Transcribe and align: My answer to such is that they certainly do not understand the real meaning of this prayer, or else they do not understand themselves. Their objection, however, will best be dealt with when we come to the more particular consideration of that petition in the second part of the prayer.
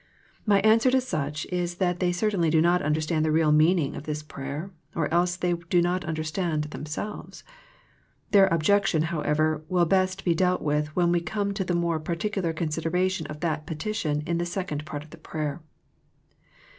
My 0.47 0.61
answer 0.61 0.89
to 0.89 0.99
such 0.99 1.45
is 1.51 1.75
that 1.75 1.99
they 1.99 2.11
certainly 2.11 2.49
do 2.49 2.59
not 2.59 2.81
understand 2.81 3.23
the 3.23 3.31
real 3.31 3.51
meaning 3.51 3.95
of 3.95 4.05
this 4.05 4.23
prayer, 4.23 4.71
or 4.95 5.13
else 5.13 5.35
they 5.35 5.53
do 5.53 5.79
not 5.79 6.03
understand 6.05 6.63
themselves. 6.63 7.43
Their 8.31 8.47
objection, 8.47 9.03
however, 9.13 9.63
will 9.69 9.85
best 9.85 10.25
be 10.25 10.33
dealt 10.33 10.63
with 10.63 10.87
when 10.95 11.11
we 11.11 11.19
come 11.21 11.53
to 11.53 11.63
the 11.63 11.75
more 11.75 11.99
particular 11.99 12.51
consideration 12.51 13.27
of 13.27 13.41
that 13.41 13.67
petition 13.67 14.23
in 14.25 14.39
the 14.39 14.45
second 14.47 14.85
part 14.87 15.03
of 15.03 15.11
the 15.11 15.17
prayer. 15.19 15.61